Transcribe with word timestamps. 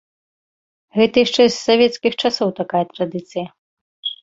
Гэта 0.97 1.15
яшчэ 1.25 1.41
з 1.49 1.55
савецкіх 1.67 2.13
часоў 2.25 2.49
такая 2.63 2.83
традыцыя. 2.97 3.45